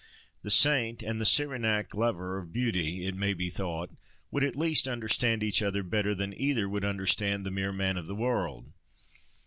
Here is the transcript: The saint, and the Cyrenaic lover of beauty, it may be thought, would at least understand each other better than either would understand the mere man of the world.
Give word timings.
The 0.41 0.49
saint, 0.49 1.03
and 1.03 1.21
the 1.21 1.27
Cyrenaic 1.27 1.93
lover 1.93 2.39
of 2.39 2.51
beauty, 2.51 3.05
it 3.05 3.13
may 3.15 3.35
be 3.35 3.51
thought, 3.51 3.91
would 4.31 4.43
at 4.43 4.55
least 4.55 4.87
understand 4.87 5.43
each 5.43 5.61
other 5.61 5.83
better 5.83 6.15
than 6.15 6.33
either 6.33 6.67
would 6.67 6.83
understand 6.83 7.45
the 7.45 7.51
mere 7.51 7.71
man 7.71 7.97
of 7.97 8.07
the 8.07 8.15
world. 8.15 8.71